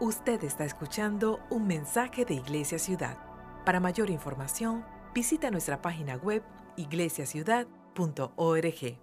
[0.00, 3.18] Usted está escuchando un mensaje de Iglesia Ciudad.
[3.64, 6.44] Para mayor información, visita nuestra página web
[6.76, 8.96] iglesiaciudad.org.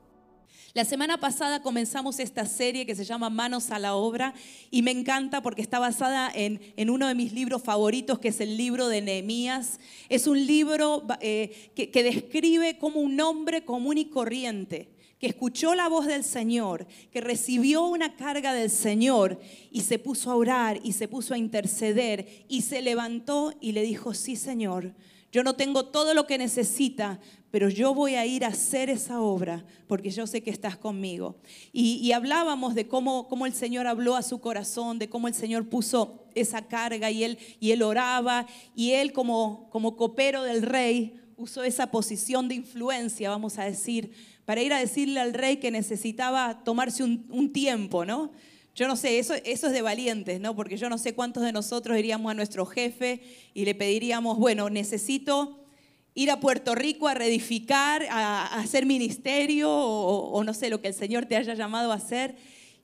[0.73, 4.33] La semana pasada comenzamos esta serie que se llama Manos a la Obra
[4.71, 8.55] y me encanta porque está basada en, uno de mis libros favoritos, que es el
[8.55, 9.81] libro de Nehemías.
[10.07, 15.75] Es un libro eh, que, que describe como un hombre común y corriente que escuchó
[15.75, 19.39] la voz del Señor, que recibió una carga del Señor
[19.71, 23.83] y se puso a orar y se puso a interceder y se levantó y le
[23.83, 24.93] dijo, sí Señor,
[25.31, 27.19] yo no tengo todo lo que necesita,
[27.51, 31.37] pero yo voy a ir a hacer esa obra porque yo sé que estás conmigo.
[31.73, 35.67] Y, hablábamos de cómo, cómo, el Señor habló a su corazón, de cómo el Señor
[35.67, 41.19] puso esa carga y él, y él oraba y él como, como copero del rey
[41.37, 44.13] usó esa posición de influencia, vamos a decir,
[44.45, 48.31] para ir a decirle al rey que necesitaba tomarse un, tiempo, ¿no?
[48.75, 50.55] Yo no sé, eso, eso es de valientes, ¿no?
[50.55, 53.21] Porque yo no sé cuántos de nosotros iríamos a nuestro jefe
[53.53, 55.65] y le pediríamos, bueno, necesito
[56.13, 60.93] ir a Puerto Rico a reedificar, a, hacer ministerio o, no sé, lo que el
[60.93, 62.35] Señor te haya llamado a hacer.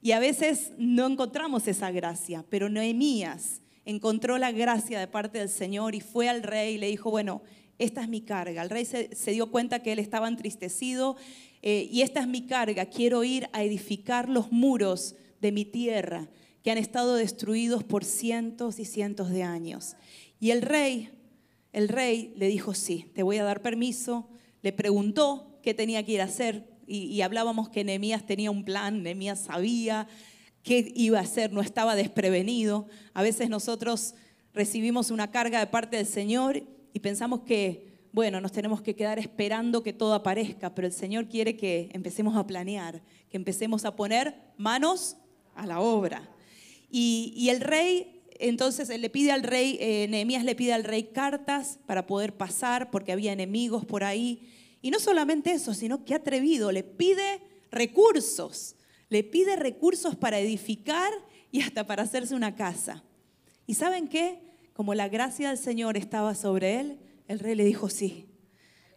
[0.02, 5.50] Y a veces no encontramos esa gracia, pero Nehemías encontró la gracia de parte del
[5.50, 7.42] Señor y fue al rey y le dijo, bueno,
[7.82, 8.62] esta es mi carga.
[8.62, 11.16] El rey se, dio cuenta que él estaba entristecido
[11.62, 12.86] eh, y esta es mi carga.
[12.86, 16.30] Quiero ir a edificar los muros de mi tierra
[16.64, 19.96] que han estado destruidos por cientos y cientos de años.
[20.40, 21.10] Y el rey,
[21.74, 24.30] el rey le dijo, sí, te voy a dar permiso.
[24.62, 29.02] Le preguntó qué tenía que ir a hacer y, hablábamos que Nehemías tenía un plan,
[29.02, 30.08] Nehemías sabía
[30.62, 32.88] qué iba a hacer, no estaba desprevenido.
[33.14, 34.14] A veces nosotros
[34.54, 39.20] recibimos una carga de parte del Señor y pensamos que, bueno, nos tenemos que quedar
[39.20, 43.96] esperando que todo aparezca, pero el Señor quiere que empecemos a planear, que empecemos a
[43.96, 45.18] poner manos
[45.56, 46.30] a la obra.
[46.90, 51.80] Y, el rey, entonces le pide al rey, eh, Nehemías le pide al rey cartas
[51.86, 54.50] para poder pasar, porque había enemigos por ahí.
[54.82, 58.76] Y no solamente eso, sino que atrevido, le pide recursos,
[59.10, 61.14] le pide recursos para edificar
[61.52, 63.04] y hasta para hacerse una casa.
[63.68, 64.52] ¿Y saben qué?
[64.74, 66.98] como la gracia del Señor estaba sobre él,
[67.32, 68.28] el rey le dijo sí.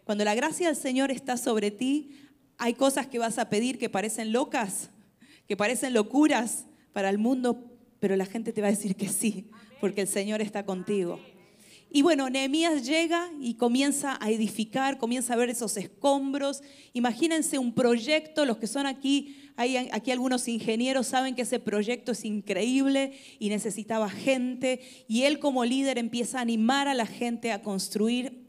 [0.04, 2.20] Cuando la gracia del Señor está sobre ti,
[2.58, 4.90] hay cosas que vas a pedir que parecen locas,
[5.48, 9.50] que parecen locuras para el mundo, pero la gente te va a decir que sí,
[9.80, 11.20] porque el Señor está contigo.
[11.96, 16.60] Y bueno, Nehemías llega y comienza a edificar, comienza a ver esos escombros.
[16.92, 22.10] Imagínense un proyecto, los que son aquí, hay aquí algunos ingenieros saben que ese proyecto
[22.10, 24.80] es increíble y necesitaba gente.
[25.06, 28.42] Y él como líder empieza a animar a la gente a construir.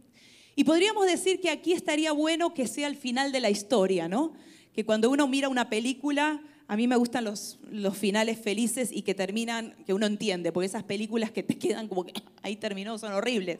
[0.55, 4.33] Y podríamos decir que aquí estaría bueno que sea el final de la historia, ¿no?
[4.73, 7.59] Que cuando uno mira una película, a mí me gustan los,
[7.93, 12.05] finales felices y que terminan, que uno entiende, porque esas películas que te quedan como
[12.05, 13.59] que ahí terminó son horribles.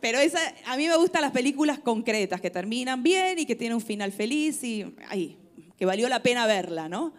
[0.00, 0.18] Pero
[0.66, 4.12] a mí me gustan las películas concretas, que terminan bien y que tienen un final
[4.12, 5.36] feliz y ahí,
[5.76, 7.12] que valió la pena verla, ¿no?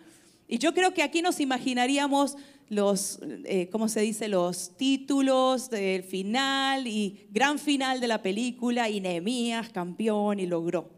[0.47, 2.37] Y yo creo que aquí nos imaginaríamos
[2.69, 4.29] los, eh, ¿cómo se dice?
[4.29, 10.89] Los títulos del final y gran final de la película y Nehemías campeón y logró.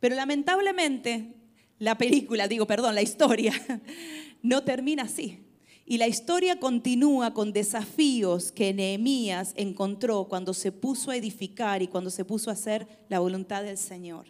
[0.00, 1.39] Pero lamentablemente
[1.80, 3.52] la película, digo, perdón, la historia,
[4.42, 5.40] no termina así.
[5.86, 11.88] Y la historia continúa con desafíos que Nehemías encontró cuando se puso a edificar y
[11.88, 14.26] cuando se puso a hacer la voluntad del Señor.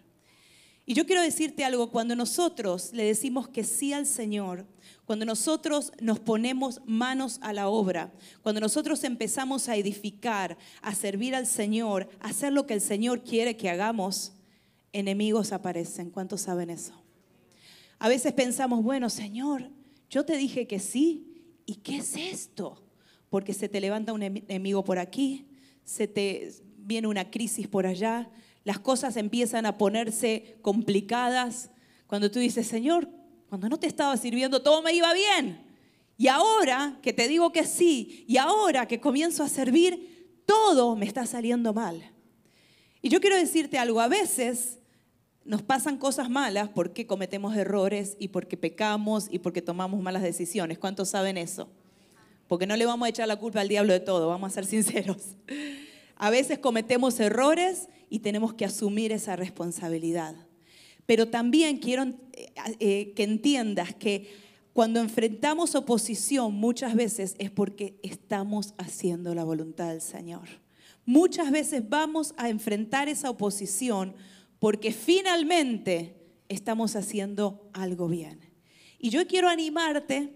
[0.86, 4.64] Y yo quiero decirte algo, cuando nosotros le decimos que sí al Señor,
[5.04, 8.12] cuando nosotros nos ponemos manos a la obra,
[8.42, 13.22] cuando nosotros empezamos a edificar, a servir al Señor, a hacer lo que el Señor
[13.22, 14.32] quiere que hagamos,
[14.92, 16.10] enemigos aparecen.
[16.10, 16.94] ¿Cuántos saben eso?
[18.00, 19.70] A veces pensamos, bueno, Señor,
[20.08, 22.82] yo te dije que sí, ¿y qué es esto?
[23.28, 25.46] Porque se te levanta un enemigo por aquí,
[25.84, 28.30] se te viene una crisis por allá,
[28.64, 31.70] las cosas empiezan a ponerse complicadas.
[32.06, 33.06] Cuando tú dices, Señor,
[33.50, 35.60] cuando no te estaba sirviendo todo me iba bien.
[36.16, 41.04] Y ahora que te digo que sí, y ahora que comienzo a servir, todo me
[41.04, 42.02] está saliendo mal.
[43.02, 44.79] Y yo quiero decirte algo, a veces
[45.44, 50.78] nos pasan cosas malas porque cometemos errores y porque pecamos y porque tomamos malas decisiones.
[50.78, 51.68] ¿Cuántos saben eso?
[52.46, 54.66] Porque no le vamos a echar la culpa al diablo de todo, vamos a ser
[54.66, 55.36] sinceros.
[56.16, 60.34] A veces cometemos errores y tenemos que asumir esa responsabilidad.
[61.06, 64.30] Pero también quiero eh, eh, que entiendas que
[64.72, 70.48] cuando enfrentamos oposición muchas veces es porque estamos haciendo la voluntad del Señor.
[71.06, 74.14] Muchas veces vamos a enfrentar esa oposición
[74.60, 76.14] porque finalmente
[76.48, 78.38] estamos haciendo algo bien.
[78.98, 80.34] Y yo quiero animarte,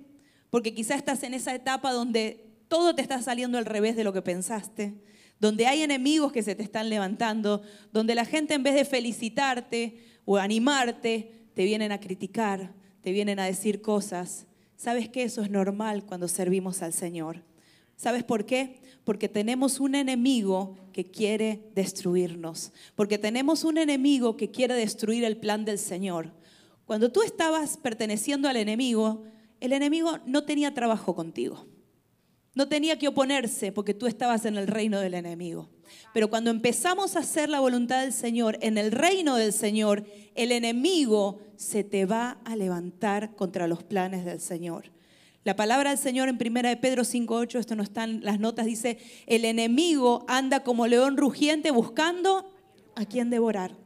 [0.50, 4.12] porque quizás estás en esa etapa donde todo te está saliendo al revés de lo
[4.12, 4.94] que pensaste,
[5.38, 7.62] donde hay enemigos que se te están levantando,
[7.92, 12.72] donde la gente en vez de felicitarte o animarte, te vienen a criticar,
[13.02, 14.46] te vienen a decir cosas.
[14.76, 17.42] ¿Sabes que Eso es normal cuando servimos al Señor.
[17.96, 18.80] ¿Sabes por qué?
[19.04, 25.36] Porque tenemos un enemigo que quiere destruirnos, porque tenemos un enemigo que quiere destruir el
[25.36, 26.32] plan del Señor.
[26.86, 29.24] Cuando tú estabas perteneciendo al enemigo,
[29.60, 31.66] el enemigo no tenía trabajo contigo.
[32.54, 35.70] No tenía que oponerse porque tú estabas en el reino del enemigo.
[36.12, 40.04] Pero cuando empezamos a hacer la voluntad del Señor en el reino del Señor,
[40.34, 44.93] el enemigo se te va a levantar contra los planes del Señor.
[45.44, 48.66] La palabra del Señor en 1 de Pedro 5.8, esto no está en las notas,
[48.66, 52.50] dice, el enemigo anda como león rugiente buscando
[52.96, 53.76] a quien devorar.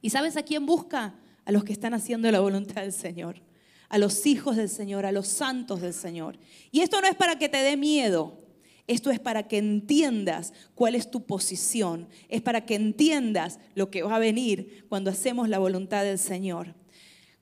[0.00, 1.14] ¿Y sabes a quién busca?
[1.44, 3.42] A los que están haciendo la voluntad del Señor
[3.90, 6.38] a los hijos del Señor, a los santos del Señor.
[6.70, 8.38] Y esto no es para que te dé miedo,
[8.86, 14.04] esto es para que entiendas cuál es tu posición, es para que entiendas lo que
[14.04, 16.76] va a venir cuando hacemos la voluntad del Señor.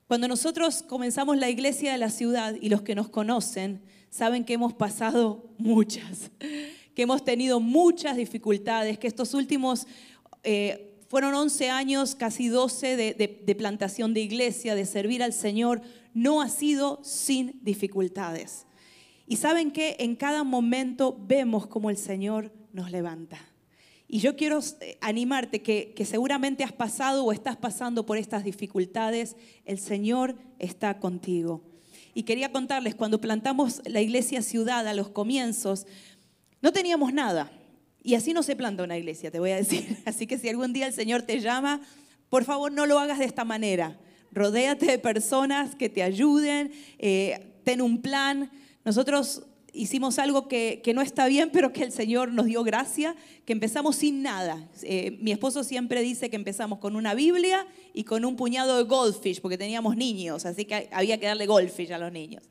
[0.09, 3.79] Cuando nosotros comenzamos la iglesia de la ciudad y los que nos conocen
[4.09, 6.31] saben que hemos pasado muchas,
[6.95, 9.85] que hemos tenido muchas dificultades, que estos últimos...
[10.43, 15.81] Eh, fueron 11 años, casi 12 de, plantación de iglesia, de servir al Señor,
[16.13, 18.67] no ha sido sin dificultades.
[19.27, 23.48] Y saben que en cada momento vemos como el Señor nos levanta.
[24.09, 29.37] Y yo quiero eh, animarte que, seguramente has pasado o estás pasando por estas dificultades,
[29.65, 31.63] el Señor está contigo.
[32.13, 35.85] Y quería contarles, cuando plantamos la iglesia ciudad a los comienzos,
[36.61, 37.51] no teníamos nada.
[38.03, 39.97] Y así no se planta una iglesia, te voy a decir.
[40.05, 41.81] Así que si algún día el Señor te llama,
[42.29, 43.99] por favor no lo hagas de esta manera
[44.31, 48.51] rodéate de personas que te ayuden, eh, ten un plan.
[48.85, 53.53] Nosotros hicimos algo que, no está bien, pero que el Señor nos dio gracia, que
[53.53, 54.67] empezamos sin nada.
[54.83, 58.83] Eh, mi esposo siempre dice que empezamos con una Biblia y con un puñado de
[58.83, 62.43] goldfish, porque teníamos niños, así que había que darle goldfish a los niños.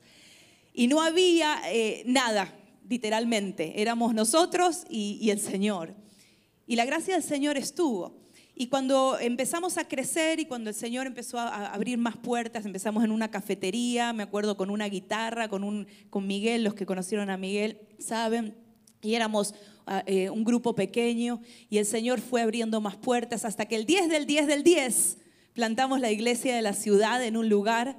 [0.73, 2.53] Y no había eh, nada,
[2.87, 3.81] literalmente.
[3.81, 5.93] Éramos nosotros y el Señor.
[6.67, 8.28] Y la gracia del Señor estuvo.
[8.61, 13.05] Y cuando empezamos a crecer y cuando el Señor empezó a abrir más puertas, empezamos
[13.05, 17.29] en una cafetería, me acuerdo con una guitarra, con, un, con Miguel, los que conocieron
[17.29, 18.57] a Miguel saben,
[19.01, 19.55] y éramos
[19.87, 21.39] ah, eh, un grupo pequeño
[21.69, 25.19] y el Señor fue abriendo más puertas hasta que el 10 del 10 del 10
[25.53, 27.97] plantamos la iglesia de la ciudad en un lugar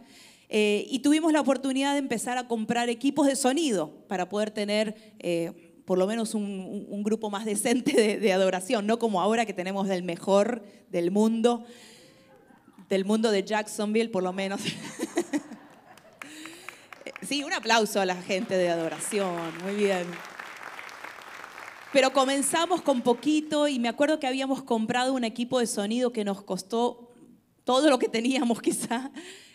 [0.50, 5.14] eh, y tuvimos la oportunidad de empezar a comprar equipos de sonido para poder tener...
[5.20, 9.90] Eh, por lo menos un, grupo más decente de, adoración, no como ahora que tenemos
[9.90, 11.64] el mejor del mundo,
[12.88, 14.60] del mundo de Jacksonville, por lo menos.
[17.22, 19.34] sí, un aplauso a la gente de adoración,
[19.64, 20.06] muy bien.
[21.92, 26.24] Pero comenzamos con poquito y me acuerdo que habíamos comprado un equipo de sonido que
[26.24, 27.10] nos costó
[27.64, 29.10] todo lo que teníamos quizá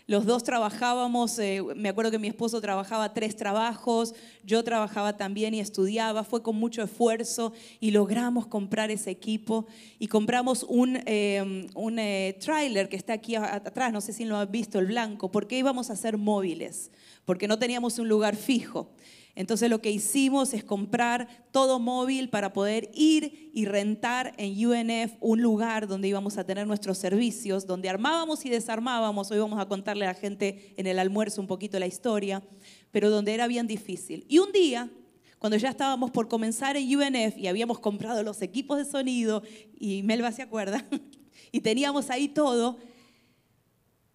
[0.06, 4.14] los dos trabajábamos, eh, me acuerdo que mi esposo trabajaba tres trabajos,
[4.44, 9.66] yo trabajaba también y estudiaba, fue con mucho esfuerzo y logramos comprar ese equipo
[9.98, 14.36] y compramos un, eh, un eh, trailer que está aquí atrás, no sé si lo
[14.36, 16.92] has visto, el blanco, porque íbamos a hacer móviles,
[17.24, 18.88] porque no teníamos un lugar fijo.
[19.36, 25.12] Entonces lo que hicimos es comprar todo móvil para poder ir y rentar en UNF
[25.20, 29.30] un lugar donde íbamos a tener nuestros servicios, donde armábamos y desarmábamos.
[29.30, 32.42] Hoy vamos a contarle a la gente en el almuerzo un poquito la historia,
[32.90, 34.24] pero donde era bien difícil.
[34.26, 34.90] Y un día,
[35.38, 39.42] cuando ya estábamos por comenzar en UNF y habíamos comprado los equipos de sonido,
[39.78, 40.82] y Melba se acuerda,
[41.52, 42.78] y teníamos ahí todo,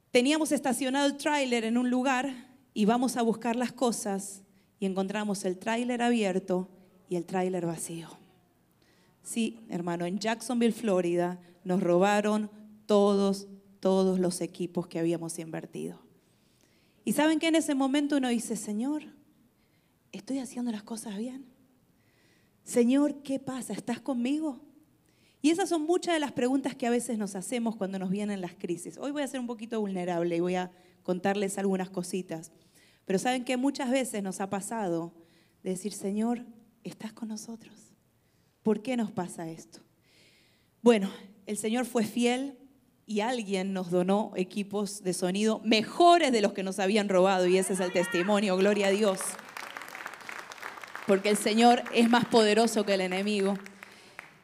[0.09, 4.41] teníamos estacionado el tráiler en un lugar y vamos a buscar las cosas
[4.81, 6.67] y encontramos el tráiler abierto
[7.07, 8.09] y el tráiler vacío.
[9.21, 12.49] Sí, hermano, en Jacksonville, Florida, nos robaron
[12.87, 13.47] todos,
[13.79, 15.99] todos los equipos que habíamos invertido.
[17.05, 19.03] Y saben que en ese momento uno dice, Señor,
[20.11, 21.45] ¿estoy haciendo las cosas bien?
[22.63, 23.73] Señor, ¿qué pasa?
[23.73, 24.61] ¿Estás conmigo?
[25.43, 28.41] Y esas son muchas de las preguntas que a veces nos hacemos cuando nos vienen
[28.41, 28.97] las crisis.
[28.97, 30.71] Hoy voy a ser un poquito vulnerable y voy a
[31.03, 32.51] contarles algunas cositas.
[33.11, 35.11] Pero saben que muchas veces nos ha pasado
[35.63, 36.45] de decir, Señor,
[36.85, 37.75] ¿estás con nosotros?
[38.63, 39.81] ¿Por qué nos pasa esto?
[40.81, 41.11] Bueno,
[41.45, 42.57] el Señor fue fiel
[43.05, 47.57] y alguien nos donó equipos de sonido mejores de los que nos habían robado y
[47.57, 49.19] ese es el testimonio, gloria a Dios.
[51.05, 53.55] Porque el Señor es más poderoso que el enemigo.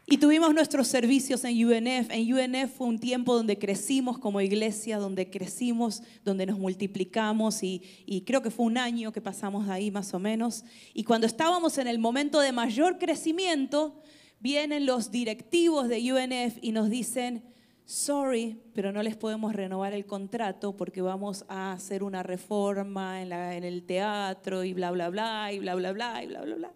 [0.10, 2.10] Y tuvimos nuestros servicios en UNF.
[2.12, 7.84] En UNF fue un tiempo donde crecimos como iglesia, donde crecimos, donde nos multiplicamos y,
[8.26, 10.64] creo que fue un año que pasamos ahí más o menos.
[10.94, 14.00] Y cuando estábamos en el momento de mayor crecimiento,
[14.40, 17.44] vienen los directivos de UNF y nos dicen,
[17.84, 23.28] sorry, pero no les podemos renovar el contrato porque vamos a hacer una reforma en,
[23.28, 26.56] la, en el teatro y bla, bla, bla, y bla, bla, bla, y bla, bla,
[26.56, 26.74] bla.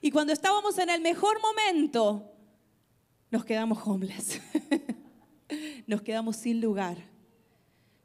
[0.00, 2.37] Y cuando estábamos en el mejor momento,
[3.30, 4.40] nos quedamos homeless.
[5.86, 6.96] nos quedamos sin lugar.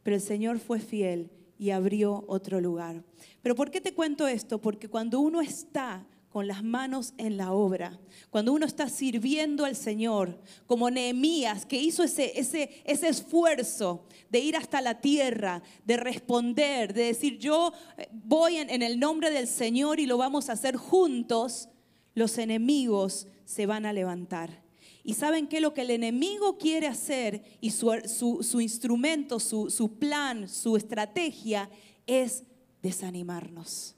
[0.03, 3.03] Pero el Señor fue fiel y abrió otro lugar.
[3.41, 4.59] Pero ¿por qué te cuento esto?
[4.59, 7.99] Porque cuando uno está con las manos en la obra,
[8.31, 14.39] cuando uno está sirviendo al Señor, como Nehemías, que hizo ese, ese, ese esfuerzo de
[14.39, 19.29] ir hasta la tierra, de responder, de decir, yo eh, voy en, en el nombre
[19.29, 21.69] del Señor y lo vamos a hacer juntos,
[22.15, 24.63] los enemigos se van a levantar.
[25.03, 30.47] Y saben que lo que el enemigo quiere hacer y su, instrumento, su, su, plan,
[30.47, 31.69] su estrategia
[32.07, 32.43] es
[32.81, 33.95] desanimarnos.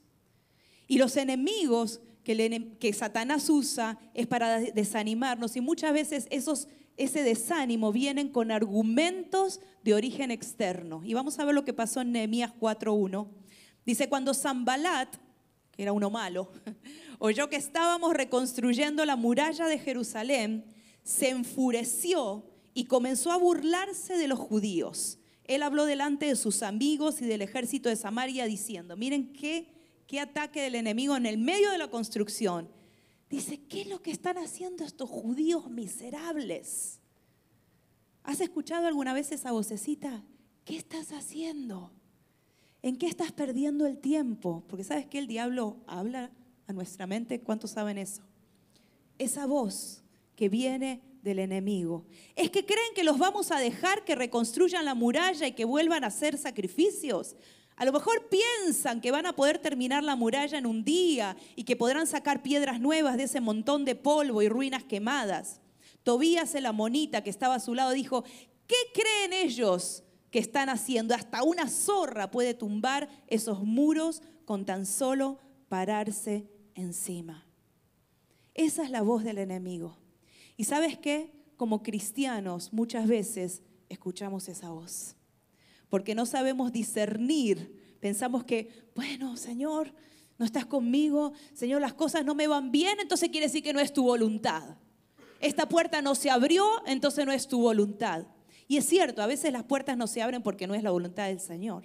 [0.88, 7.22] Y los enemigos que, que Satanás usa es para desanimarnos y muchas veces esos, ese
[7.22, 11.02] desánimo vienen con argumentos de origen externo.
[11.04, 13.28] Y vamos a ver lo que pasó en Nehemías 4.1.
[13.84, 15.14] Dice, cuando Zambalat,
[15.70, 16.50] que era uno malo,
[17.20, 20.64] oyó que estábamos reconstruyendo la muralla de Jerusalén,
[21.06, 22.44] se enfureció
[22.74, 25.20] y comenzó a burlarse de los judíos.
[25.44, 29.72] Él habló delante de sus amigos y del ejército de Samaria diciendo, miren qué,
[30.08, 32.68] qué ataque del enemigo en el medio de la construcción.
[33.30, 36.98] Dice, ¿qué es lo que están haciendo estos judíos miserables?
[38.24, 40.24] ¿Has escuchado alguna vez esa vocecita?
[40.64, 41.92] ¿Qué estás haciendo?
[42.82, 44.64] ¿En qué estás perdiendo el tiempo?
[44.66, 46.32] Porque sabes que el diablo habla
[46.66, 47.40] a nuestra mente.
[47.40, 48.22] ¿Cuántos saben eso?
[49.18, 50.02] Esa voz
[50.36, 52.06] que viene del enemigo.
[52.36, 56.04] Es que creen que los vamos a dejar que reconstruyan la muralla y que vuelvan
[56.04, 57.34] a hacer sacrificios.
[57.74, 61.64] A lo mejor piensan que van a poder terminar la muralla en un día y
[61.64, 65.60] que podrán sacar piedras nuevas de ese montón de polvo y ruinas quemadas.
[66.04, 68.24] Tobías el amonita que estaba a su lado dijo,
[68.66, 71.14] ¿qué creen ellos que están haciendo?
[71.14, 77.46] Hasta una zorra puede tumbar esos muros con tan solo pararse encima.
[78.54, 79.98] Esa es la voz del enemigo.
[80.56, 81.32] Y sabes qué?
[81.56, 85.16] Como cristianos muchas veces escuchamos esa voz,
[85.88, 87.96] porque no sabemos discernir.
[88.00, 89.94] Pensamos que, bueno, Señor,
[90.38, 93.80] no estás conmigo, Señor, las cosas no me van bien, entonces quiere decir que no
[93.80, 94.76] es tu voluntad.
[95.40, 98.26] Esta puerta no se abrió, entonces no es tu voluntad.
[98.68, 101.28] Y es cierto, a veces las puertas no se abren porque no es la voluntad
[101.28, 101.84] del Señor.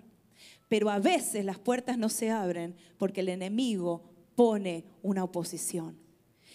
[0.68, 4.04] Pero a veces las puertas no se abren porque el enemigo
[4.36, 5.98] pone una oposición.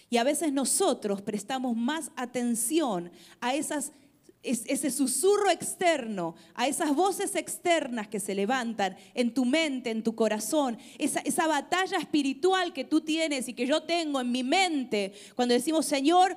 [0.09, 3.11] Y a veces nosotros prestamos más atención
[3.41, 10.05] a ese susurro externo, a esas voces externas que se levantan en tu mente, en
[10.05, 15.13] tu corazón, esa, batalla espiritual que tú tienes y que yo tengo en mi mente
[15.35, 16.37] cuando decimos, Señor,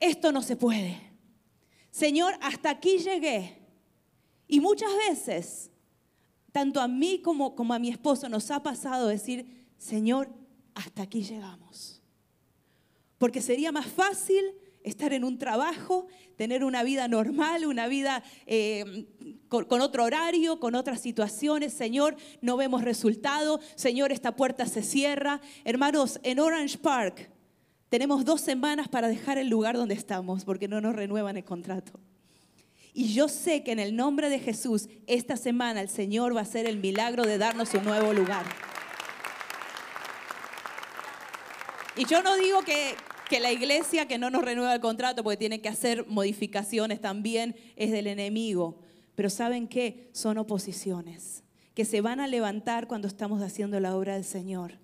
[0.00, 0.98] esto no se puede.
[1.90, 3.58] Señor, hasta aquí llegué.
[4.48, 5.70] Y muchas veces,
[6.52, 10.30] tanto a mí como a mi esposo nos ha pasado decir, Señor,
[10.74, 11.93] hasta aquí llegamos.
[13.24, 14.44] Porque sería más fácil
[14.82, 19.06] estar en un trabajo, tener una vida normal, una vida eh,
[19.48, 21.72] con, otro horario, con otras situaciones.
[21.72, 23.60] Señor, no vemos resultado.
[23.76, 25.40] Señor, esta puerta se cierra.
[25.64, 27.30] Hermanos, en Orange Park
[27.88, 31.98] tenemos dos semanas para dejar el lugar donde estamos porque no nos renuevan el contrato.
[32.92, 36.42] Y yo sé que en el nombre de Jesús, esta semana el Señor va a
[36.42, 38.44] hacer el milagro de darnos un nuevo lugar.
[41.96, 42.96] Y yo no digo que,
[43.28, 47.56] que la iglesia que no nos renueva el contrato porque tiene que hacer modificaciones también
[47.76, 48.78] es del enemigo.
[49.14, 50.08] Pero ¿saben qué?
[50.12, 51.42] Son oposiciones
[51.74, 54.78] que se van a levantar cuando estamos haciendo la obra del Señor.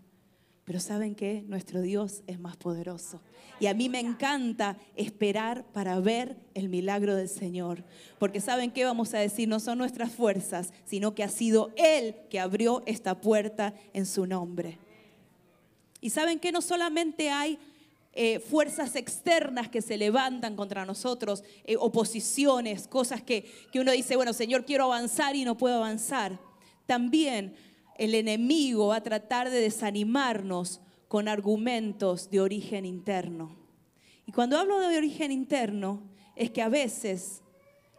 [0.65, 1.45] Pero ¿saben qué?
[1.47, 3.21] Nuestro Dios es más poderoso.
[3.59, 7.85] Y a mí me encanta esperar para ver el milagro del Señor.
[8.19, 9.49] Porque ¿saben qué vamos a decir?
[9.49, 14.27] No son nuestras fuerzas, sino que ha sido Él que abrió esta puerta en su
[14.27, 14.79] nombre.
[16.01, 16.53] Y ¿saben qué?
[16.53, 17.59] No solamente hay
[18.13, 24.17] eh, fuerzas externas que se levantan contra nosotros, eh, oposiciones, cosas que, que uno dice,
[24.17, 26.41] bueno, Señor, quiero avanzar y no puedo avanzar.
[26.87, 27.55] También
[27.99, 33.57] el enemigo va a tratar de desanimarnos con argumentos de origen interno.
[34.27, 36.03] Y cuando hablo de origen interno,
[36.35, 37.43] es que a veces,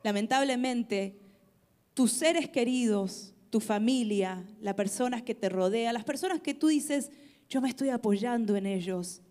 [0.04, 1.20] lamentablemente,
[1.94, 7.12] tus seres queridos, tu familia, las personas que te rodean, las personas que tú dices,
[7.50, 9.22] yo me estoy apoyando en ellos,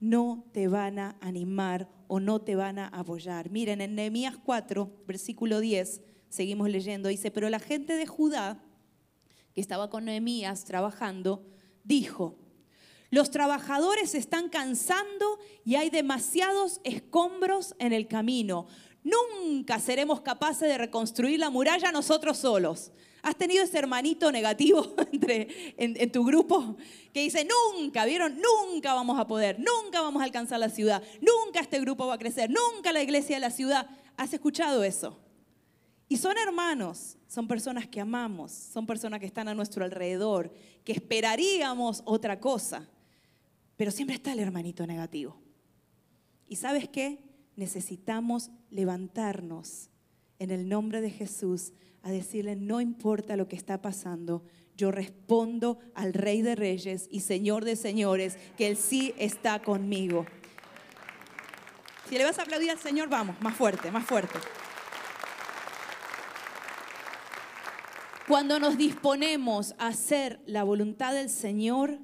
[0.00, 3.50] no te van a animar o no te van a apoyar.
[3.50, 8.62] Miren, en Nehemías 4, versículo 10, seguimos leyendo, dice, pero la gente de Judá,
[9.54, 11.46] que estaba con Nehemías trabajando,
[11.84, 12.38] dijo,
[13.10, 18.66] los trabajadores se están cansando y hay demasiados escombros en el camino.
[19.02, 22.92] Nunca seremos capaces de reconstruir la muralla nosotros solos.
[23.22, 26.76] ¿Has tenido ese hermanito negativo entre, en, tu grupo
[27.12, 31.60] que dice, nunca, vieron, nunca vamos a poder, nunca vamos a alcanzar la ciudad, nunca
[31.60, 33.88] este grupo va a crecer, nunca la iglesia de la ciudad?
[34.16, 35.18] ¿Has escuchado eso?
[36.08, 40.52] Y son hermanos, son personas que amamos, son personas que están a nuestro alrededor,
[40.84, 42.88] que esperaríamos otra cosa,
[43.76, 45.38] pero siempre está el hermanito negativo.
[46.48, 47.18] ¿Y sabes qué?
[47.56, 49.90] Necesitamos levantarnos
[50.38, 54.44] en el nombre de Jesús a decirle, no importa lo que está pasando,
[54.76, 60.24] yo respondo al Rey de Reyes y Señor de Señores, que Él sí está conmigo.
[62.08, 64.38] Si le vas a aplaudir al Señor, vamos, más fuerte, más fuerte.
[68.28, 71.98] Cuando nos disponemos a hacer la voluntad del Señor,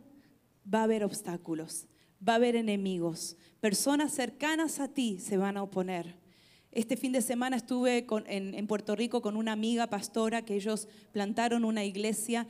[0.72, 1.86] va a haber obstáculos,
[2.26, 6.24] va a haber enemigos, personas cercanas a ti se van a oponer.
[6.75, 11.64] Este fin de semana estuve en, Puerto Rico con una amiga pastora que ellos plantaron
[11.64, 12.49] una iglesia.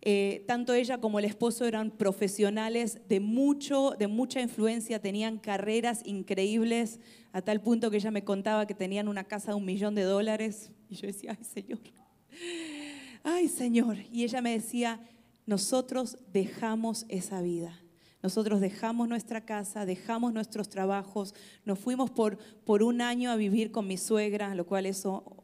[0.00, 6.00] Eh, tanto ella como el esposo eran profesionales de, mucho, de mucha influencia, tenían carreras
[6.06, 6.98] increíbles,
[7.32, 10.02] a tal punto que ella me contaba que tenían una casa de un millón de
[10.04, 10.70] dólares.
[10.88, 11.80] Y yo decía, ay Señor,
[13.22, 13.98] ay Señor.
[14.10, 14.98] Y ella me decía,
[15.44, 17.78] nosotros dejamos esa vida.
[18.22, 21.34] Nosotros dejamos nuestra casa, dejamos nuestros trabajos,
[21.64, 25.36] nos fuimos por, por un año a vivir con mi suegra, lo cual eso,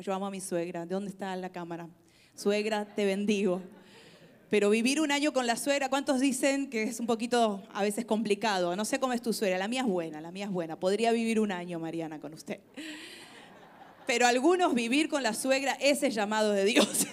[0.00, 0.84] yo amo a mi suegra.
[0.84, 1.88] ¿De dónde está la cámara?
[2.34, 3.62] Suegra, te bendigo.
[4.50, 8.04] Pero vivir un año con la suegra, ¿cuántos dicen que es un poquito a veces
[8.04, 8.76] complicado?
[8.76, 10.78] No sé cómo es tu suegra, la mía es buena, la mía es buena.
[10.78, 12.60] Podría vivir un año, Mariana, con usted.
[14.06, 17.06] Pero algunos vivir con la suegra, ese es llamado de Dios.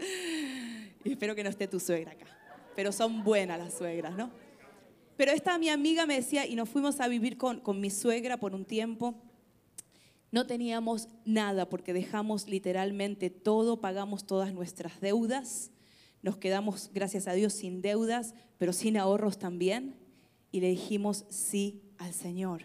[1.04, 2.24] y espero que no esté tu suegra acá
[2.74, 4.30] pero son buenas las suegras, ¿no?
[5.16, 8.36] Pero esta mi amiga me decía, y nos fuimos a vivir con, con mi suegra
[8.36, 9.14] por un tiempo,
[10.32, 15.70] no teníamos nada porque dejamos literalmente todo, pagamos todas nuestras deudas,
[16.22, 19.94] nos quedamos, gracias a Dios, sin deudas, pero sin ahorros también,
[20.50, 22.62] y le dijimos sí al Señor.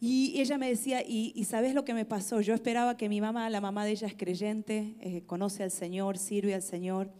[0.00, 2.40] Y ella me decía, ¿y, sabes lo que me pasó?
[2.40, 6.18] Yo esperaba que mi mamá, la mamá de ella es creyente, eh, conoce al Señor,
[6.18, 7.10] sirve al Señor,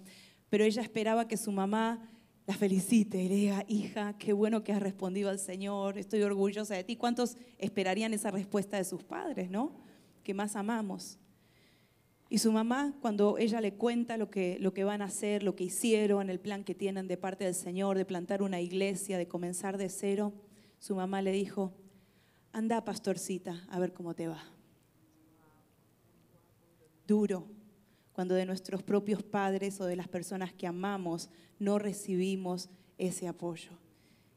[0.57, 2.09] pero ella esperaba que su mamá
[2.47, 6.75] la felicite y le diga, hija, qué bueno que has respondido al Señor, estoy orgullosa
[6.75, 6.97] de ti.
[6.97, 9.77] ¿Cuántos esperarían esa respuesta de sus padres, no?
[10.25, 11.19] Que más amamos.
[12.31, 15.55] Y su mamá, cuando ella le cuenta lo que, lo que van a hacer, lo
[15.55, 19.29] que hicieron, el plan que tienen de parte del Señor, de plantar una iglesia, de
[19.29, 20.33] comenzar de cero,
[20.79, 21.75] su mamá le dijo,
[22.55, 24.43] anda pastorcita, a ver cómo te va.
[27.07, 27.47] Duro,
[28.17, 33.73] cuando de nuestros propios padres o de las personas que amamos no recibimos ese apoyo.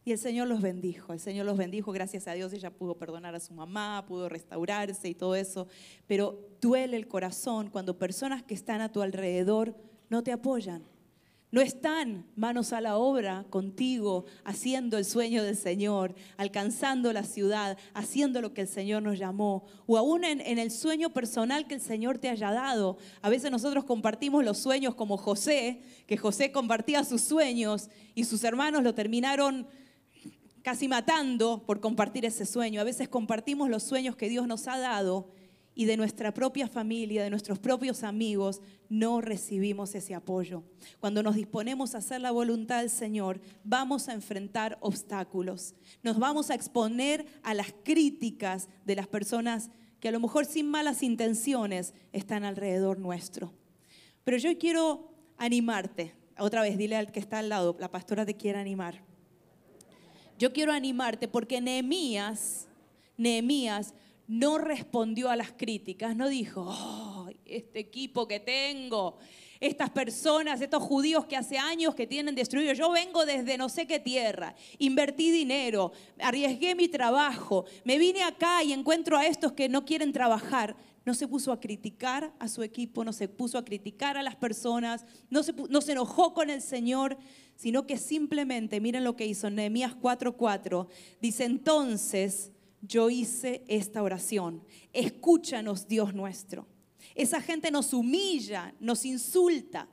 [0.04, 3.36] Y el Señor los bendijo, el Señor los bendijo, gracias a Dios ella pudo perdonar
[3.36, 5.66] a su mamá, pudo restaurarse y todo eso,
[6.08, 9.74] pero duele el corazón cuando personas que están a tu alrededor
[10.10, 10.84] no te apoyan,
[11.52, 17.78] no están manos a la obra contigo, haciendo el sueño del Señor, alcanzando la ciudad,
[17.94, 21.82] haciendo lo que el Señor nos llamó, o aún en, el sueño personal que el
[21.82, 22.98] Señor te haya dado.
[23.22, 28.44] A veces nosotros compartimos los sueños como José, que José compartía sus sueños y sus
[28.44, 29.68] hermanos lo terminaron
[30.62, 32.80] casi matando por compartir ese sueño.
[32.80, 35.32] A veces compartimos los sueños que Dios nos ha dado
[35.80, 40.62] y de nuestra propia familia, de nuestros propios amigos, no recibimos ese apoyo.
[41.00, 45.76] Cuando nos disponemos a hacer la voluntad del Señor, vamos a enfrentar obstáculos.
[46.04, 50.70] Nos vamos a exponer a las críticas de las personas que a lo mejor sin
[50.70, 53.54] malas intenciones están alrededor nuestro.
[54.26, 56.14] Pero yo quiero animarte.
[56.38, 59.02] Otra vez, dile al que está al lado, la pastora te quiere animar.
[60.38, 62.68] Yo quiero animarte porque Nehemías,
[63.16, 63.94] Nehemías
[64.30, 69.18] no respondió a las críticas, no dijo, este equipo que tengo,
[69.60, 73.88] estas personas, estos judíos que hace años que tienen destruido, yo vengo desde no sé
[73.88, 79.68] qué tierra, invertí dinero, arriesgué mi trabajo, me vine acá y encuentro a estos que
[79.68, 80.76] no quieren trabajar.
[81.06, 84.36] No se puso a criticar a su equipo, no se puso a criticar a las
[84.36, 87.18] personas, no se, no se enojó con el Señor,
[87.56, 90.88] sino que simplemente, miren lo que hizo Nehemías 4:4,
[91.20, 94.64] dice entonces, yo hice esta oración.
[94.94, 96.68] Escúchanos, Dios nuestro.
[97.16, 99.88] Esa gente nos humilla, nos insulta.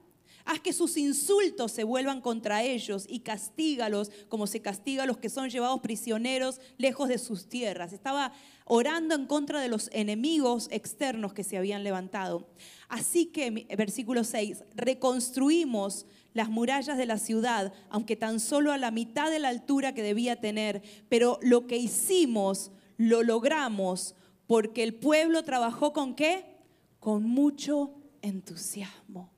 [0.44, 5.18] Haz que sus insultos se vuelvan contra ellos y castígalos como se castiga a los
[5.18, 7.92] que son llevados prisioneros lejos de sus tierras.
[7.92, 8.33] Estaba
[8.64, 12.49] orando en contra de los enemigos externos que se habían levantado.
[12.88, 18.92] Así que, versículo 6, reconstruimos las murallas de la ciudad, aunque tan solo a la
[18.92, 24.14] mitad de la altura que debía tener, pero lo que hicimos lo logramos
[24.46, 26.44] porque el pueblo trabajó con qué?
[27.00, 29.30] Con mucho entusiasmo.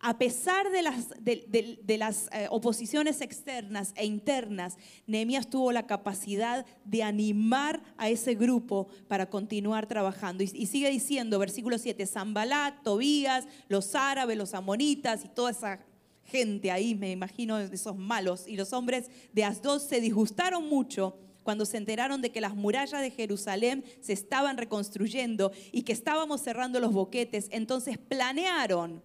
[0.00, 4.76] A pesar de las, eh, oposiciones externas e internas,
[5.06, 10.44] Nehemías tuvo la capacidad de animar a ese grupo para continuar trabajando.
[10.44, 15.80] Y, y sigue diciendo, versículo 7, Zambalat, Tobías, los árabes, los amonitas y toda esa
[16.24, 18.46] gente ahí, me imagino, esos malos.
[18.46, 21.16] Y los hombres de Asdod se disgustaron mucho
[21.46, 26.42] cuando se enteraron de que las murallas de Jerusalén se estaban reconstruyendo y que estábamos
[26.42, 27.48] cerrando los boquetes.
[27.50, 29.02] Entonces planearon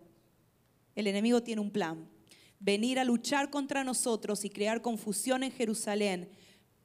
[0.95, 2.09] el enemigo tiene un plan.
[2.59, 6.29] Venir a luchar contra nosotros y crear confusión en Jerusalén.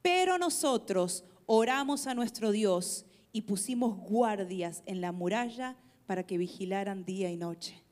[0.01, 7.05] Pero nosotros oramos a nuestro Dios y pusimos guardias en la muralla para que vigilaran
[7.05, 7.83] día y noche.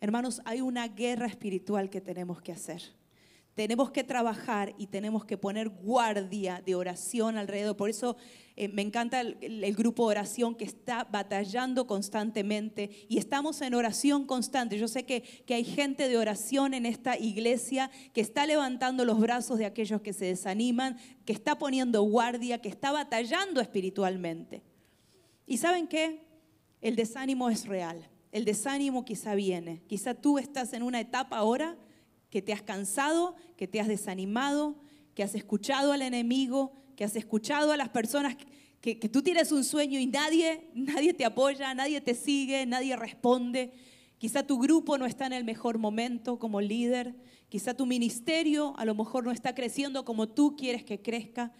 [0.00, 2.82] Hermanos, hay una guerra espiritual que tenemos que hacer.
[3.54, 7.76] Tenemos que trabajar y tenemos que poner guardia de oración alrededor.
[7.76, 8.16] Por eso
[8.56, 14.24] eh, me encanta el, grupo de oración que está batallando constantemente y estamos en oración
[14.24, 14.78] constante.
[14.78, 19.20] Yo sé que, que hay gente de oración en esta iglesia que está levantando los
[19.20, 24.62] brazos de aquellos que se desaniman, que está poniendo guardia, que está batallando espiritualmente.
[25.46, 26.24] ¿Y saben qué?
[26.80, 28.08] El desánimo es real.
[28.32, 29.82] El desánimo quizá viene.
[29.86, 31.76] Quizá tú estás en una etapa ahora
[32.32, 34.74] que te has cansado, que te has desanimado,
[35.14, 38.38] que has escuchado al enemigo, que has escuchado a las personas
[38.80, 43.74] que, tú tienes un sueño y nadie, nadie te apoya, nadie te sigue, nadie responde.
[44.16, 47.14] Quizá tu grupo no está en el mejor momento como líder,
[47.50, 51.52] quizá tu ministerio a lo mejor no está creciendo como tú quieres que crezca.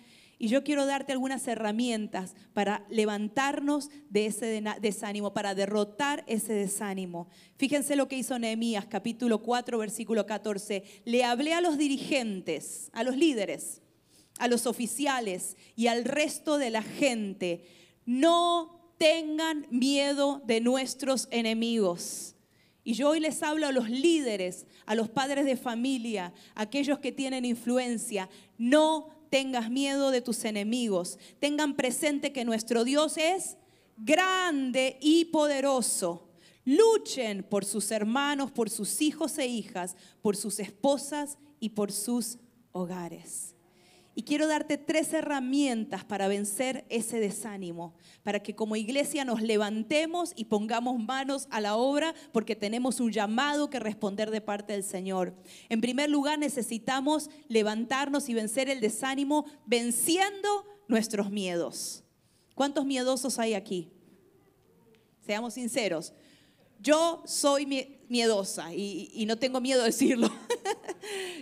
[0.42, 7.28] Y yo quiero darte algunas herramientas para levantarnos de ese desánimo, para derrotar ese desánimo.
[7.58, 10.82] Fíjense lo que hizo Nehemías, capítulo 4, versículo 14.
[11.04, 13.82] Le hablé a los dirigentes, a los líderes,
[14.40, 17.64] a los oficiales y al resto de la gente.
[18.04, 22.34] No tengan miedo de nuestros enemigos.
[22.82, 26.98] Y yo hoy les hablo a los líderes, a los padres de familia, a aquellos
[26.98, 28.28] que tienen influencia.
[28.58, 31.18] No tengas miedo de tus enemigos.
[31.40, 33.56] Tengan presente que nuestro Dios es
[33.96, 36.28] grande y poderoso.
[36.66, 42.36] Luchen por sus hermanos, por sus hijos e hijas, por sus esposas y por sus
[42.72, 43.54] hogares.
[44.14, 50.32] Y quiero darte tres herramientas para vencer ese desánimo, para que como iglesia nos levantemos
[50.36, 54.84] y pongamos manos a la obra porque tenemos un llamado que responder de parte del
[54.84, 55.34] Señor.
[55.70, 62.04] En primer lugar, necesitamos levantarnos y vencer el desánimo venciendo nuestros miedos.
[62.54, 63.90] ¿Cuántos miedosos hay aquí?
[65.24, 66.12] Seamos sinceros.
[66.80, 70.28] Yo soy miedosa y, no tengo miedo de decirlo.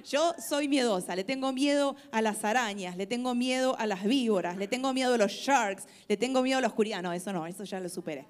[0.08, 4.56] Yo soy miedosa, le tengo miedo a las arañas, le tengo miedo a las víboras,
[4.56, 7.02] le tengo miedo a los sharks, le tengo miedo a la oscuridad.
[7.02, 8.26] No, eso no, eso ya lo superé.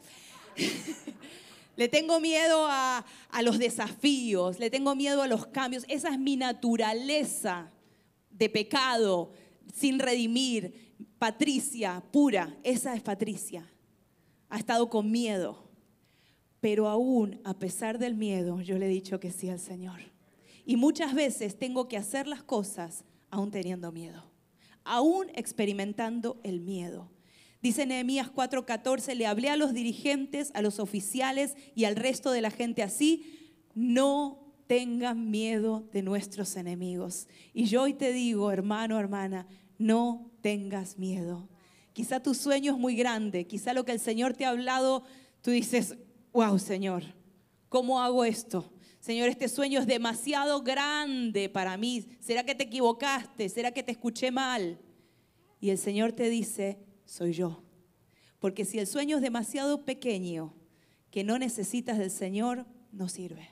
[1.77, 5.85] le tengo miedo a, a los desafíos, le tengo miedo a los cambios.
[5.89, 7.71] Esa es mi naturaleza
[8.31, 9.33] de pecado,
[9.75, 10.91] sin redimir.
[11.19, 13.67] Patricia, pura, esa es Patricia.
[14.49, 15.71] Ha estado con miedo
[16.61, 20.01] pero aún a pesar del miedo, yo le he dicho que sí al Señor.
[20.71, 24.31] Y muchas veces tengo que hacer las cosas aún teniendo miedo,
[24.85, 27.11] aún experimentando el miedo.
[27.61, 32.41] Dice Nehemías 4:14, le hablé a los dirigentes, a los oficiales y al resto de
[32.41, 37.27] la gente así, no tengan miedo de nuestros enemigos.
[37.53, 41.49] Y yo hoy te digo, hermano, hermana, no tengas miedo.
[41.93, 45.03] Quizá tu sueño es muy grande, quizá lo que el Señor te ha hablado,
[45.43, 45.97] tú dices,
[46.33, 47.03] wow, Señor,
[47.69, 48.73] ¿cómo hago esto?
[49.01, 52.05] Señor, este sueño es demasiado grande para mí.
[52.21, 53.49] ¿Será que te equivocaste?
[53.49, 54.79] ¿Será que te escuché mal?
[55.59, 57.63] Y el Señor te dice, soy yo.
[58.39, 60.55] Porque si el sueño es demasiado pequeño,
[61.11, 63.49] que no necesitas del Señor, no sirve.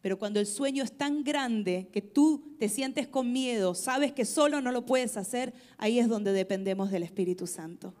[0.00, 4.24] Pero cuando el sueño es tan grande que tú te sientes con miedo, sabes que
[4.24, 7.94] solo no lo puedes hacer, ahí es donde dependemos del Espíritu Santo.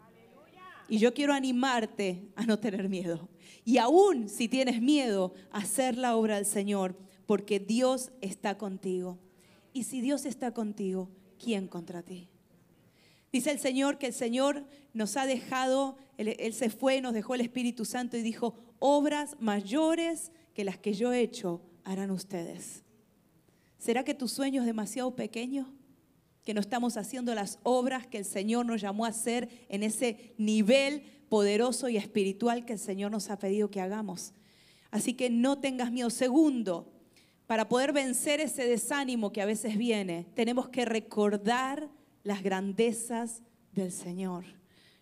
[0.90, 3.28] Y yo quiero animarte a no tener miedo.
[3.64, 9.16] Y aún si tienes miedo, hacer la obra del Señor, porque Dios está contigo.
[9.72, 12.28] Y si Dios está contigo, ¿quién contra ti?
[13.32, 17.42] Dice el Señor que el Señor nos ha dejado, él, se fue, nos dejó el
[17.42, 22.82] Espíritu Santo y dijo, obras mayores que las que yo he hecho harán ustedes?
[23.78, 25.72] ¿Será que tu sueño es demasiado pequeño?
[26.44, 30.34] Que no estamos haciendo las obras que el Señor nos llamó a hacer en ese
[30.38, 34.32] nivel poderoso y espiritual que el Señor nos ha pedido que hagamos.
[34.90, 36.10] Así que no tengas miedo.
[36.10, 36.92] Segundo,
[37.46, 41.88] para poder vencer ese desánimo que a veces viene, tenemos que recordar
[42.22, 44.44] las grandezas del Señor.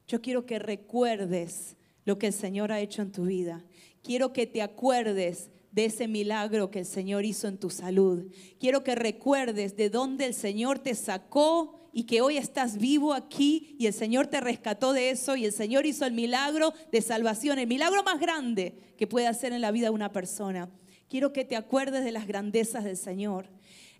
[0.06, 3.64] Yo quiero que recuerdes lo que el Señor ha hecho en tu vida.
[4.02, 8.26] Quiero que te acuerdes de ese milagro que el Señor hizo en tu salud.
[8.58, 13.76] Quiero que recuerdes de dónde el Señor te sacó y que hoy estás vivo aquí
[13.78, 17.60] y el Señor te rescató de eso y el Señor hizo el milagro de salvación,
[17.60, 20.68] el milagro más grande que puede hacer en la vida de una persona.
[21.08, 23.46] Quiero que te acuerdes de las grandezas del Señor.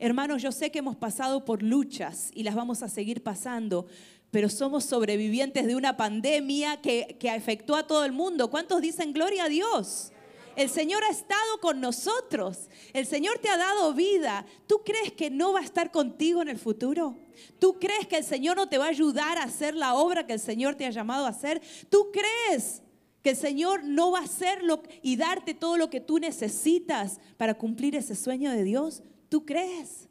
[0.01, 3.87] Hermanos, yo sé que hemos pasado por luchas y las vamos a seguir pasando,
[4.33, 8.51] pero somos sobrevivientes de una pandemia que, que afectó a todo el mundo.
[8.51, 10.11] ¿Cuántos dicen gloria a Dios?
[10.59, 12.69] El Señor ha estado con nosotros.
[12.93, 14.45] El Señor te ha dado vida.
[14.67, 17.17] ¿Tú crees que no va a estar contigo en el futuro?
[17.61, 20.33] ¿Tú crees que el Señor no te va a ayudar a hacer la obra que
[20.33, 21.63] el Señor te ha llamado a hacer?
[21.89, 22.83] ¿Tú crees
[23.23, 27.55] que el Señor no va a hacerlo y darte todo lo que tú necesitas para
[27.55, 29.05] cumplir ese sueño de Dios?
[29.29, 30.09] ¿Tú crees?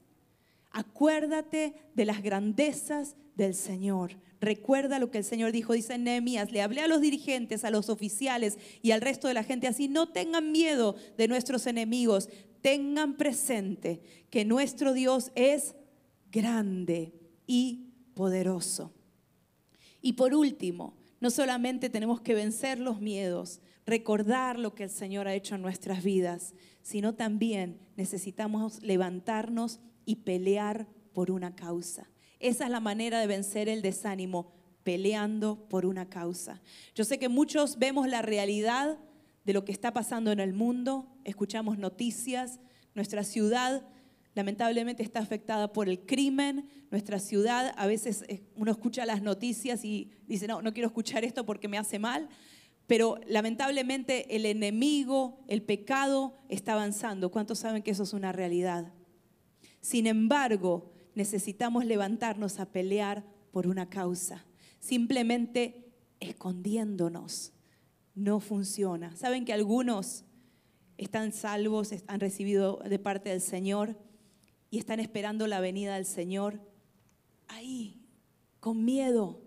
[0.71, 4.11] Acuérdate de las grandezas del Señor.
[4.39, 7.89] Recuerda lo que el Señor dijo, dice Nehemías, le hablé a los dirigentes, a los
[7.89, 12.29] oficiales y al resto de la gente así, no tengan miedo de nuestros enemigos,
[12.61, 15.75] tengan presente que nuestro Dios es
[16.31, 17.13] grande
[17.47, 18.93] y poderoso.
[20.01, 25.27] Y por último, no solamente tenemos que vencer los miedos, recordar lo que el Señor
[25.27, 32.07] ha hecho en nuestras vidas, sino también necesitamos levantarnos y pelear por una causa.
[32.39, 36.61] Esa es la manera de vencer el desánimo, peleando por una causa.
[36.95, 38.97] Yo sé que muchos vemos la realidad
[39.43, 42.59] de lo que está pasando en el mundo, escuchamos noticias,
[42.93, 43.83] nuestra ciudad
[44.37, 49.83] lamentablemente está afectada por el crimen, nuestra ciudad, a veces eh, uno escucha las noticias
[49.83, 52.29] y dice, no, no quiero escuchar esto porque me hace mal,
[52.85, 57.31] pero lamentablemente el enemigo, el pecado está avanzando.
[57.31, 58.93] ¿Cuántos saben que eso es una realidad?
[59.81, 64.45] Sin embargo, necesitamos levantarnos a pelear por una causa.
[64.79, 67.53] Simplemente escondiéndonos
[68.13, 69.15] no funciona.
[69.15, 70.25] ¿Saben que algunos
[70.95, 73.97] están salvos, han recibido de parte del Señor
[74.69, 76.61] y están esperando la venida del Señor?
[77.47, 77.99] Ahí,
[78.59, 79.41] con miedo,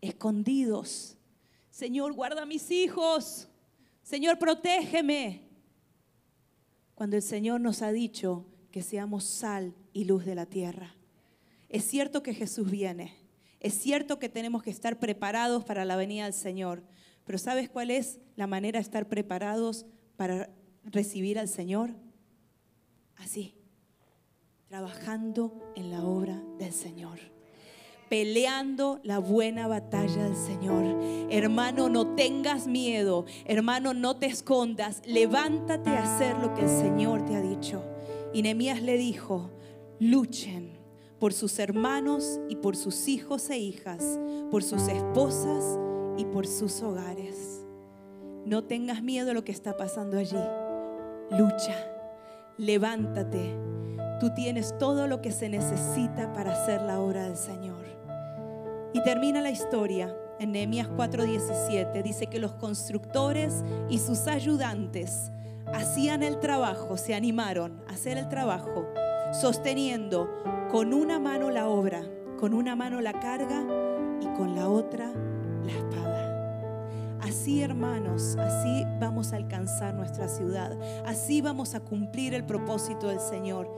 [0.00, 1.16] escondidos.
[1.70, 3.48] Señor, guarda a mis hijos.
[4.02, 5.48] Señor, protégeme.
[6.96, 10.96] Cuando el Señor nos ha dicho que seamos sal y luz de la tierra.
[11.72, 13.16] Es cierto que Jesús viene,
[13.58, 16.82] es cierto que tenemos que estar preparados para la venida del Señor,
[17.24, 20.50] pero ¿sabes cuál es la manera de estar preparados para
[20.84, 21.94] recibir al Señor?
[23.16, 23.54] Así,
[24.68, 27.18] trabajando en la obra del Señor
[28.10, 30.84] peleando la buena batalla del Señor.
[31.30, 33.24] Hermano, no tengas miedo.
[33.46, 35.00] Hermano, no te escondas.
[35.06, 37.82] Levántate a hacer lo que el Señor te ha dicho.
[38.34, 39.50] Y Nehemías le dijo,
[39.98, 40.71] luchen
[41.22, 44.18] por sus hermanos y por sus hijos e hijas,
[44.50, 45.78] por sus esposas
[46.16, 47.64] y por sus hogares.
[48.44, 50.42] No tengas miedo a lo que está pasando allí.
[51.30, 51.76] Lucha,
[52.58, 53.56] levántate.
[54.18, 57.84] Tú tienes todo lo que se necesita para hacer la obra del Señor.
[58.92, 62.02] Y termina la historia en Nehemías 4:17.
[62.02, 65.30] Dice que los constructores y sus ayudantes
[65.72, 68.88] hacían el trabajo, se animaron a hacer el trabajo,
[69.32, 70.28] sosteniendo
[70.70, 72.02] con una mano la obra,
[72.38, 73.62] con una mano la carga
[74.20, 75.12] y con la otra
[75.64, 77.18] la espada.
[77.22, 80.76] Así, hermanos, así vamos a alcanzar nuestra ciudad.
[81.06, 83.70] Así vamos a cumplir el propósito del Señor,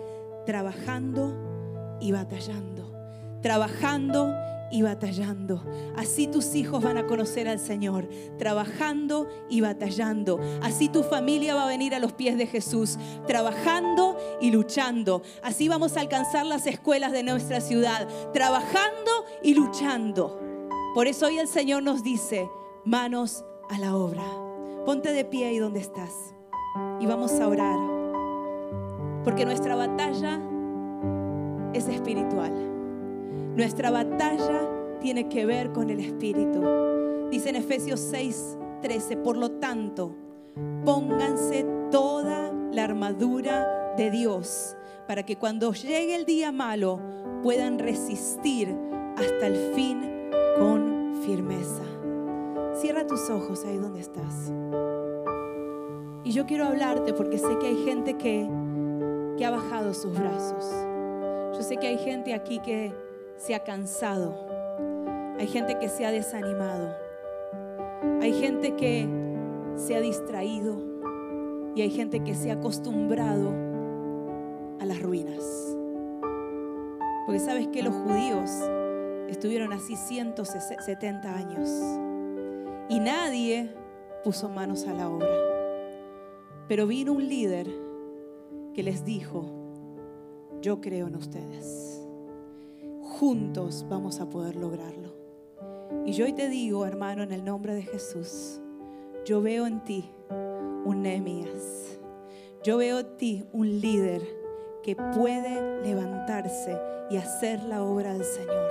[0.46, 2.92] trabajando y batallando.
[3.42, 4.34] Trabajando
[4.74, 5.62] y batallando.
[5.94, 8.08] Así tus hijos van a conocer al Señor,
[8.38, 10.40] trabajando y batallando.
[10.62, 15.22] Así tu familia va a venir a los pies de Jesús, trabajando y luchando.
[15.44, 20.40] Así vamos a alcanzar las escuelas de nuestra ciudad, trabajando y luchando.
[20.92, 22.50] Por eso hoy el Señor nos dice,
[22.84, 24.24] manos a la obra.
[24.84, 26.34] Ponte de pie ahí donde estás
[26.98, 27.78] y vamos a orar.
[29.22, 30.40] Porque nuestra batalla
[31.72, 32.73] es espiritual.
[33.56, 34.68] Nuestra batalla
[35.00, 36.62] tiene que ver con el Espíritu.
[37.30, 40.14] Dice en Efesios 6, 13, por lo tanto,
[40.84, 47.00] pónganse toda la armadura de Dios para que cuando llegue el día malo
[47.42, 48.74] puedan resistir
[49.16, 51.82] hasta el fin con firmeza.
[52.74, 54.52] Cierra tus ojos ahí donde estás.
[56.24, 58.48] Y yo quiero hablarte porque sé que hay gente que
[59.36, 60.64] que ha bajado sus brazos.
[61.56, 62.94] Yo sé que hay gente aquí que
[63.36, 64.34] se ha cansado.
[65.38, 66.94] Hay gente que se ha desanimado.
[68.20, 69.08] Hay gente que
[69.76, 70.76] se ha distraído.
[71.74, 73.50] Y hay gente que se ha acostumbrado
[74.80, 75.42] a las ruinas.
[77.26, 78.50] Porque sabes que los judíos
[79.28, 81.68] estuvieron así 170 años.
[82.88, 83.74] Y nadie
[84.22, 85.34] puso manos a la obra.
[86.68, 87.66] Pero vino un líder
[88.72, 89.44] que les dijo,
[90.60, 91.93] yo creo en ustedes.
[93.04, 95.14] Juntos vamos a poder lograrlo.
[96.06, 98.60] Y yo hoy te digo, hermano, en el nombre de Jesús,
[99.24, 100.10] yo veo en ti
[100.84, 101.98] un Nehemías.
[102.62, 104.22] Yo veo en ti un líder
[104.82, 106.78] que puede levantarse
[107.10, 108.70] y hacer la obra del Señor.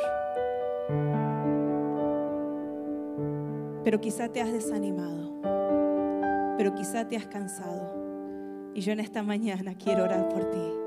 [3.83, 5.33] Pero quizá te has desanimado,
[6.57, 8.71] pero quizá te has cansado.
[8.73, 10.82] Y yo en esta mañana quiero orar por ti.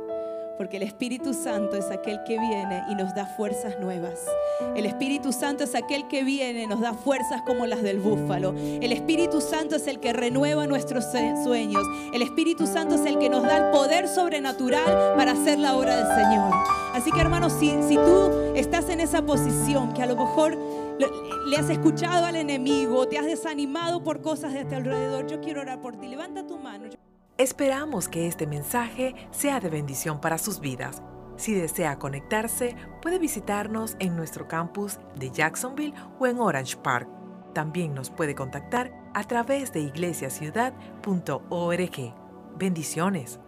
[0.57, 4.21] Porque el Espíritu Santo es aquel que viene y nos da fuerzas nuevas.
[4.75, 8.55] El Espíritu Santo es aquel que viene y nos da fuerzas como las del búfalo.
[8.57, 11.05] El Espíritu Santo es el que renueva nuestros
[11.45, 11.83] sueños.
[12.13, 15.97] El Espíritu Santo es el que nos da el poder sobrenatural para hacer la obra
[15.97, 16.53] del Señor.
[16.95, 20.57] Así que hermanos, si, si tú estás en esa posición que a lo mejor
[21.47, 25.61] le has escuchado al enemigo, te has desanimado por cosas de tu alrededor, yo quiero
[25.61, 26.09] orar por ti.
[26.09, 26.87] Levanta tu mano.
[27.39, 31.03] Esperamos que este mensaje sea de bendición para sus vidas.
[31.37, 37.07] Si desea conectarse, puede visitarnos en nuestro campus de Jacksonville o en Orange Park.
[37.53, 42.15] También nos puede contactar a través de iglesiaciudad.org.
[42.57, 43.39] Bendiciones.